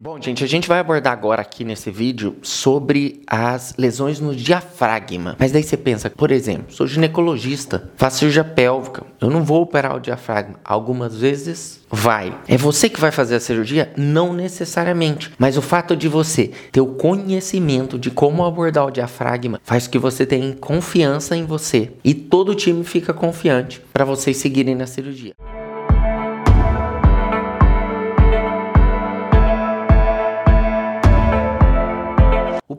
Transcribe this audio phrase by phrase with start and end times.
[0.00, 5.34] Bom, gente, a gente vai abordar agora aqui nesse vídeo sobre as lesões no diafragma.
[5.36, 9.96] Mas daí você pensa, por exemplo, sou ginecologista, faço cirurgia pélvica, eu não vou operar
[9.96, 10.54] o diafragma.
[10.64, 12.32] Algumas vezes vai.
[12.46, 13.92] É você que vai fazer a cirurgia?
[13.96, 15.32] Não necessariamente.
[15.36, 19.98] Mas o fato de você ter o conhecimento de como abordar o diafragma faz que
[19.98, 24.86] você tenha confiança em você e todo o time fica confiante para vocês seguirem na
[24.86, 25.34] cirurgia.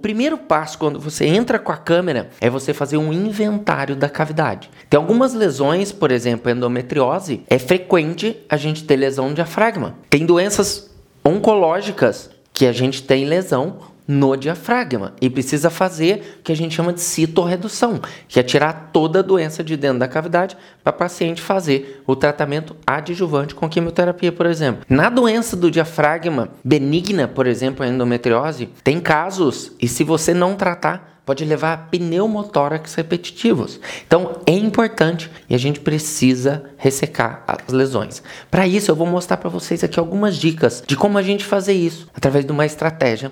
[0.10, 4.68] Primeiro passo quando você entra com a câmera é você fazer um inventário da cavidade.
[4.90, 9.94] Tem algumas lesões, por exemplo, endometriose, é frequente a gente ter lesão no diafragma.
[10.10, 10.90] Tem doenças
[11.24, 13.78] oncológicas que a gente tem lesão
[14.10, 18.90] no diafragma e precisa fazer o que a gente chama de citorredução, que é tirar
[18.92, 23.70] toda a doença de dentro da cavidade para o paciente fazer o tratamento adjuvante com
[23.70, 24.84] quimioterapia, por exemplo.
[24.90, 30.56] Na doença do diafragma benigna, por exemplo, a endometriose, tem casos e se você não
[30.56, 33.80] tratar, pode levar a pneumotórax repetitivos.
[34.08, 38.24] Então é importante e a gente precisa ressecar as lesões.
[38.50, 41.74] Para isso, eu vou mostrar para vocês aqui algumas dicas de como a gente fazer
[41.74, 43.32] isso através de uma estratégia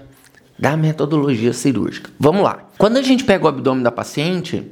[0.58, 2.10] da metodologia cirúrgica.
[2.20, 2.68] Vamos lá.
[2.78, 4.72] Quando a gente pega o abdômen da paciente,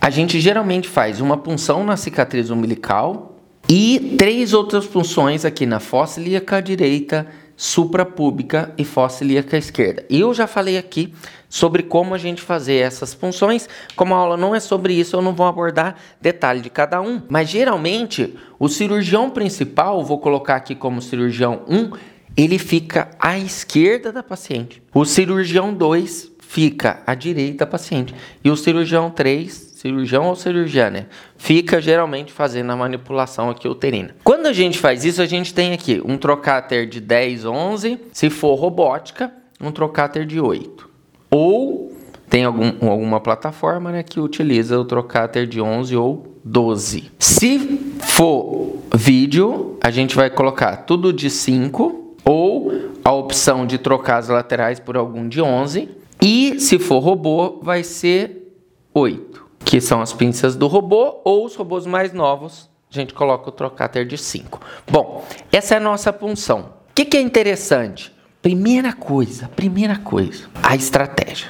[0.00, 3.36] a gente geralmente faz uma punção na cicatriz umbilical
[3.68, 10.04] e três outras punções aqui na fossa ilíaca direita, suprapúbica e fossa ilíaca esquerda.
[10.08, 11.12] E eu já falei aqui
[11.50, 13.68] sobre como a gente fazer essas punções.
[13.94, 17.20] Como a aula não é sobre isso, eu não vou abordar detalhe de cada um.
[17.28, 21.90] Mas geralmente, o cirurgião principal, vou colocar aqui como cirurgião 1,
[22.36, 24.82] ele fica à esquerda da paciente.
[24.94, 28.14] O cirurgião 2 fica à direita da paciente.
[28.42, 31.06] E o cirurgião 3, cirurgião ou cirurgiã, né?
[31.36, 34.14] Fica geralmente fazendo a manipulação aqui uterina.
[34.24, 37.98] Quando a gente faz isso, a gente tem aqui um trocáter de 10, 11.
[38.12, 40.88] Se for robótica, um trocáter de 8.
[41.30, 41.96] Ou
[42.28, 47.10] tem algum, alguma plataforma né, que utiliza o trocáter de 11 ou 12.
[47.18, 47.58] Se
[48.00, 52.70] for vídeo, a gente vai colocar tudo de 5 ou
[53.04, 55.88] a opção de trocar as laterais por algum de 11.
[56.22, 58.54] E se for robô, vai ser
[58.94, 63.48] 8, que são as pinças do robô, ou os robôs mais novos, a gente coloca
[63.48, 64.60] o trocáter de 5.
[64.88, 66.72] Bom, essa é a nossa punção.
[66.90, 68.14] O que, que é interessante?
[68.40, 71.48] Primeira coisa, primeira coisa, a estratégia.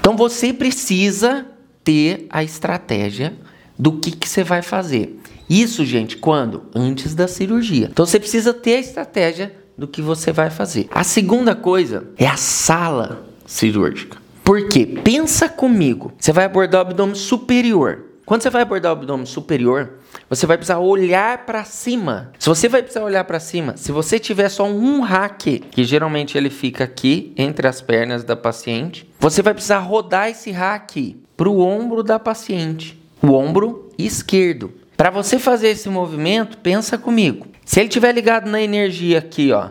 [0.00, 1.46] Então você precisa
[1.84, 3.34] ter a estratégia
[3.78, 5.20] do que, que você vai fazer.
[5.50, 6.64] Isso, gente, quando?
[6.74, 7.88] Antes da cirurgia.
[7.90, 10.88] Então você precisa ter a estratégia do que você vai fazer.
[10.90, 14.18] A segunda coisa é a sala cirúrgica.
[14.42, 14.84] Por quê?
[15.04, 16.12] Pensa comigo.
[16.18, 18.06] Você vai abordar o abdômen superior.
[18.26, 22.32] Quando você vai abordar o abdômen superior, você vai precisar olhar para cima.
[22.38, 26.36] Se você vai precisar olhar para cima, se você tiver só um rack, que geralmente
[26.36, 31.48] ele fica aqui entre as pernas da paciente, você vai precisar rodar esse rack para
[31.48, 34.72] o ombro da paciente, o ombro esquerdo.
[34.96, 37.46] Para você fazer esse movimento, pensa comigo.
[37.68, 39.68] Se ele tiver ligado na energia aqui, ó,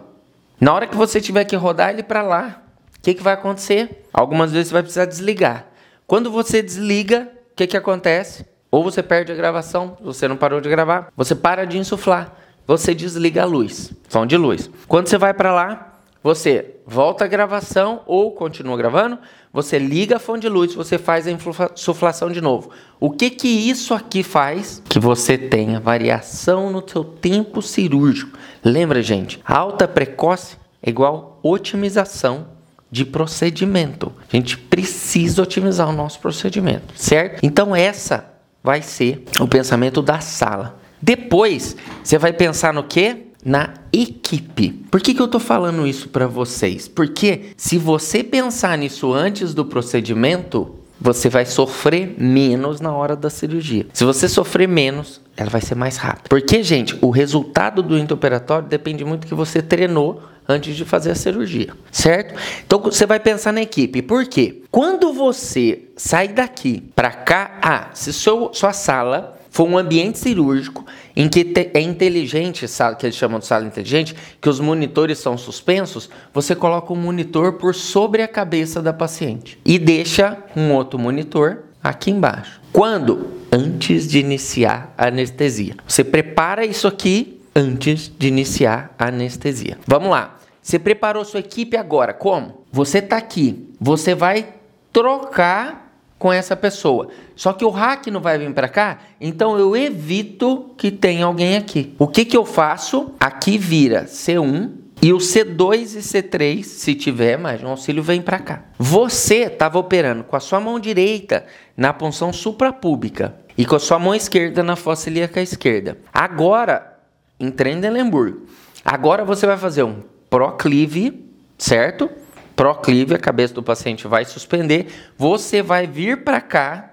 [0.62, 2.62] na hora que você tiver que rodar ele para lá,
[2.96, 4.08] o que, que vai acontecer?
[4.13, 5.66] Algumas vezes você vai precisar desligar.
[6.06, 8.46] Quando você desliga, o que, que acontece?
[8.69, 12.36] Ou você perde a gravação, você não parou de gravar, você para de insuflar,
[12.68, 14.69] você desliga a luz, som de luz.
[14.88, 15.87] Quando você vai para lá,
[16.27, 19.17] você volta a gravação ou continua gravando,
[19.53, 22.69] você liga a fonte de luz, você faz a insuflação de novo.
[22.99, 24.83] O que que isso aqui faz?
[24.89, 28.38] Que você tenha variação no seu tempo cirúrgico.
[28.61, 32.47] Lembra, gente, alta precoce é igual otimização
[32.91, 34.11] de procedimento.
[34.21, 37.39] A gente precisa otimizar o nosso procedimento, certo?
[37.41, 40.77] Então essa vai ser o pensamento da sala.
[41.01, 43.26] Depois, você vai pensar no que?
[43.47, 44.72] Na equipe.
[44.91, 46.85] Por que, que eu estou falando isso para vocês?
[46.90, 53.30] Porque se você pensar nisso antes do procedimento, você vai sofrer menos na hora da
[53.30, 53.88] cirurgia.
[53.94, 56.28] Se você sofrer menos, ela vai ser mais rápida.
[56.28, 61.12] Porque, gente, o resultado do intraoperatório depende muito do que você treinou antes de fazer
[61.12, 62.34] a cirurgia, certo?
[62.66, 64.01] Então você vai pensar na equipe.
[64.01, 64.63] Por quê?
[64.69, 71.27] Quando você sai daqui para cá, ah, se sua sala foi um ambiente cirúrgico em
[71.27, 72.63] que é inteligente,
[73.00, 77.54] que eles chamam de sala inteligente, que os monitores são suspensos, você coloca um monitor
[77.54, 82.62] por sobre a cabeça da paciente e deixa um outro monitor aqui embaixo.
[82.71, 83.31] Quando?
[83.51, 85.75] Antes de iniciar a anestesia.
[85.88, 89.80] Você prepara isso aqui antes de iniciar a anestesia.
[89.88, 90.38] Vamos lá.
[90.62, 92.13] Você preparou sua equipe agora.
[92.13, 92.63] Como?
[92.71, 93.74] Você está aqui.
[93.81, 94.54] Você vai
[94.94, 95.87] trocar
[96.18, 97.10] com essa pessoa.
[97.36, 101.58] Só que o hack não vai vir para cá, então eu evito que tenha alguém
[101.58, 101.94] aqui.
[102.00, 103.14] O que, que eu faço?
[103.19, 108.40] Aqui vira C1 E o C2 e C3, se tiver mais um auxílio, vem para
[108.40, 108.64] cá.
[108.80, 114.00] Você estava operando com a sua mão direita na punção suprapúbica e com a sua
[114.00, 116.00] mão esquerda na fossa ilíaca esquerda.
[116.12, 116.98] Agora,
[117.40, 118.40] em Trendelenburg,
[118.84, 121.24] agora você vai fazer um proclive,
[121.58, 122.10] certo?
[122.57, 124.88] Proclive, a cabeça do paciente vai suspender.
[125.15, 126.92] Você vai vir para cá.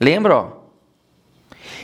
[0.00, 0.52] Lembra, ó?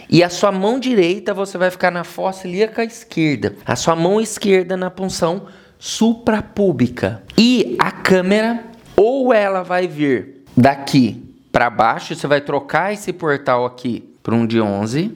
[0.09, 3.55] E a sua mão direita você vai ficar na fossa ilíaca esquerda.
[3.67, 5.47] A sua mão esquerda na punção
[5.79, 7.23] suprapúbica.
[7.37, 8.65] E a câmera,
[8.97, 11.23] ou ela vai vir daqui
[11.53, 15.15] para baixo, você vai trocar esse portal aqui para um de 11.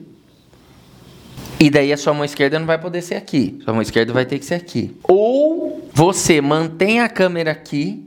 [1.59, 3.59] E daí a sua mão esquerda não vai poder ser aqui.
[3.63, 4.95] Sua mão esquerda vai ter que ser aqui.
[5.03, 8.05] Ou você mantém a câmera aqui.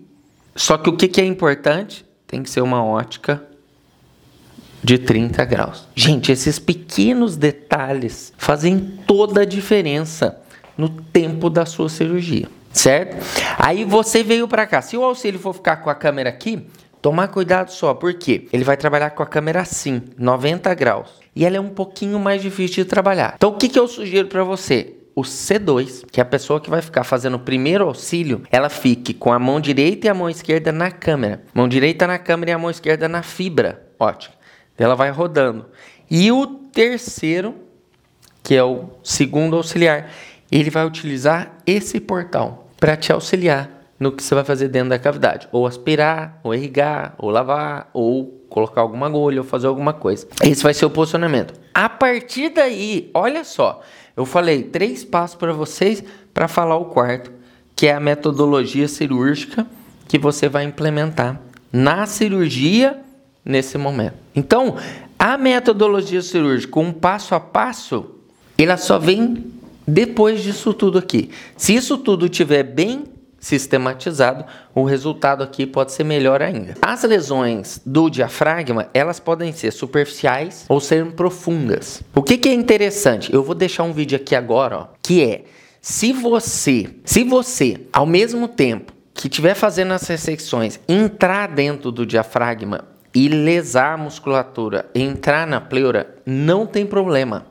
[0.54, 2.04] Só que o que, que é importante?
[2.26, 3.42] Tem que ser uma ótica
[4.82, 5.86] de 30 graus.
[5.94, 10.40] Gente, esses pequenos detalhes fazem toda a diferença
[10.76, 13.16] no tempo da sua cirurgia, certo?
[13.58, 14.80] Aí você veio para cá.
[14.80, 16.66] Se o auxílio for ficar com a câmera aqui,
[17.00, 21.10] tomar cuidado só, porque ele vai trabalhar com a câmera assim, 90 graus.
[21.34, 23.34] E ela é um pouquinho mais difícil de trabalhar.
[23.36, 24.94] Então, o que, que eu sugiro para você?
[25.18, 29.12] o C2, que é a pessoa que vai ficar fazendo o primeiro auxílio, ela fique
[29.12, 31.42] com a mão direita e a mão esquerda na câmera.
[31.52, 34.32] Mão direita na câmera e a mão esquerda na fibra ótica.
[34.78, 35.66] Ela vai rodando.
[36.08, 37.56] E o terceiro,
[38.44, 40.08] que é o segundo auxiliar,
[40.52, 43.68] ele vai utilizar esse portal para te auxiliar
[43.98, 48.44] no que você vai fazer dentro da cavidade, ou aspirar, ou irrigar, ou lavar, ou
[48.48, 50.26] colocar alguma agulha, ou fazer alguma coisa.
[50.42, 51.54] Esse vai ser o posicionamento.
[51.74, 53.80] A partir daí, olha só,
[54.16, 56.02] eu falei três passos para vocês
[56.32, 57.32] para falar o quarto,
[57.74, 59.66] que é a metodologia cirúrgica
[60.06, 61.40] que você vai implementar
[61.72, 62.98] na cirurgia
[63.44, 64.14] nesse momento.
[64.34, 64.76] Então,
[65.18, 68.06] a metodologia cirúrgica, um passo a passo,
[68.56, 69.52] ela só vem
[69.86, 71.30] depois disso tudo aqui.
[71.56, 73.04] Se isso tudo tiver bem
[73.38, 74.44] sistematizado,
[74.74, 76.74] o resultado aqui pode ser melhor ainda.
[76.82, 82.02] As lesões do diafragma, elas podem ser superficiais ou serem profundas.
[82.14, 83.32] O que, que é interessante?
[83.32, 85.44] Eu vou deixar um vídeo aqui agora, ó, que é
[85.80, 92.06] se você, se você, ao mesmo tempo que estiver fazendo as ressecções, entrar dentro do
[92.06, 97.46] diafragma e lesar a musculatura, entrar na pleura, não tem problema.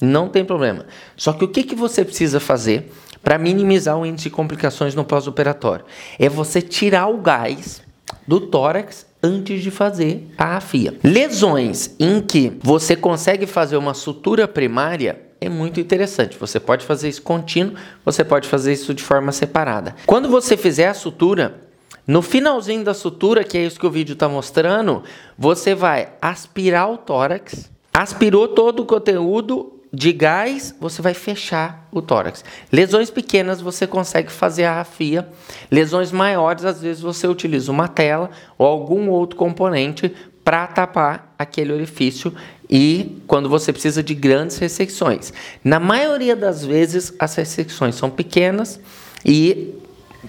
[0.00, 0.86] Não tem problema.
[1.16, 2.90] Só que o que, que você precisa fazer
[3.22, 5.84] para minimizar o índice de complicações no pós-operatório?
[6.18, 7.82] É você tirar o gás
[8.26, 10.94] do tórax antes de fazer a afia.
[11.02, 16.38] Lesões em que você consegue fazer uma sutura primária é muito interessante.
[16.38, 17.74] Você pode fazer isso contínuo,
[18.04, 19.94] você pode fazer isso de forma separada.
[20.06, 21.62] Quando você fizer a sutura,
[22.06, 25.02] no finalzinho da sutura, que é isso que o vídeo está mostrando,
[25.38, 32.00] você vai aspirar o tórax, aspirou todo o conteúdo de gás, você vai fechar o
[32.00, 32.42] tórax.
[32.72, 35.28] Lesões pequenas você consegue fazer a rafia.
[35.70, 41.72] Lesões maiores, às vezes você utiliza uma tela ou algum outro componente para tapar aquele
[41.72, 42.34] orifício
[42.68, 45.32] e quando você precisa de grandes ressecções.
[45.62, 48.80] Na maioria das vezes as ressecções são pequenas
[49.24, 49.74] e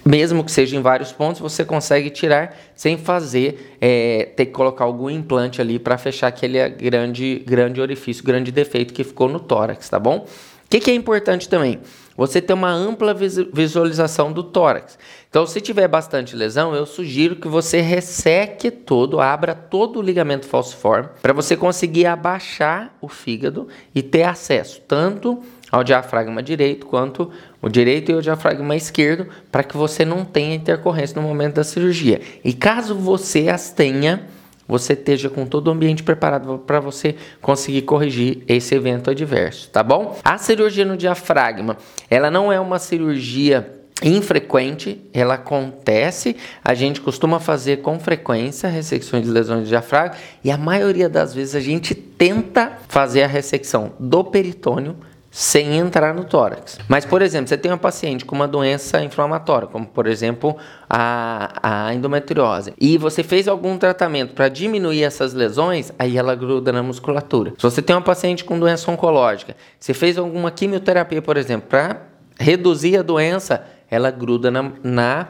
[0.04, 4.84] mesmo que seja em vários pontos, você consegue tirar sem fazer, é, ter que colocar
[4.84, 9.88] algum implante ali para fechar aquele grande, grande orifício, grande defeito que ficou no tórax,
[9.88, 10.26] tá bom?
[10.64, 11.80] O que, que é importante também?
[12.16, 14.98] Você ter uma ampla visualização do tórax.
[15.28, 20.46] Então, se tiver bastante lesão, eu sugiro que você resseque todo, abra todo o ligamento
[20.46, 25.42] falciforme, para você conseguir abaixar o fígado e ter acesso tanto
[25.74, 30.54] ao diafragma direito quanto o direito e o diafragma esquerdo para que você não tenha
[30.54, 32.20] intercorrência no momento da cirurgia.
[32.44, 34.22] E caso você as tenha,
[34.68, 39.82] você esteja com todo o ambiente preparado para você conseguir corrigir esse evento adverso, tá
[39.82, 40.16] bom?
[40.24, 41.76] A cirurgia no diafragma,
[42.08, 43.68] ela não é uma cirurgia
[44.00, 50.52] infrequente, ela acontece, a gente costuma fazer com frequência ressecções de lesões de diafragma e
[50.52, 54.96] a maioria das vezes a gente tenta fazer a ressecção do peritônio
[55.34, 56.78] sem entrar no tórax.
[56.86, 60.56] Mas, por exemplo, você tem uma paciente com uma doença inflamatória, como por exemplo
[60.88, 66.70] a, a endometriose, e você fez algum tratamento para diminuir essas lesões, aí ela gruda
[66.70, 67.52] na musculatura.
[67.58, 72.02] Se você tem uma paciente com doença oncológica, você fez alguma quimioterapia, por exemplo, para
[72.38, 75.26] reduzir a doença, ela gruda na, na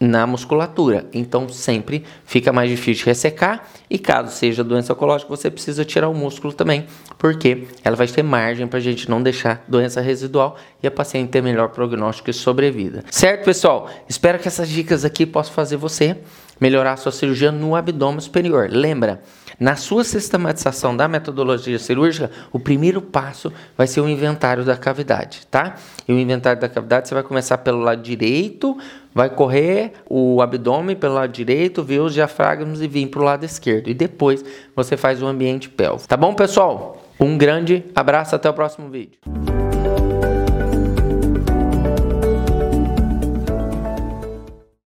[0.00, 1.06] na musculatura.
[1.12, 6.08] Então sempre fica mais difícil de ressecar e caso seja doença oncológica, você precisa tirar
[6.08, 6.86] o músculo também,
[7.18, 11.28] porque ela vai ter margem para a gente não deixar doença residual e a paciente
[11.28, 13.04] ter melhor prognóstico e sobrevida.
[13.10, 13.90] Certo, pessoal?
[14.08, 16.16] Espero que essas dicas aqui possam fazer você
[16.58, 18.68] melhorar sua cirurgia no abdômen superior.
[18.70, 19.22] Lembra,
[19.60, 25.46] na sua sistematização da metodologia cirúrgica, o primeiro passo vai ser o inventário da cavidade,
[25.50, 25.76] tá?
[26.08, 28.78] E o inventário da cavidade você vai começar pelo lado direito,
[29.14, 33.44] vai correr o abdômen pelo lado direito, ver os diafragmas e vir para o lado
[33.44, 33.90] esquerdo.
[33.90, 34.42] E depois
[34.74, 36.08] você faz o ambiente pélvico.
[36.08, 37.04] Tá bom, pessoal?
[37.20, 39.18] Um grande abraço, até o próximo vídeo.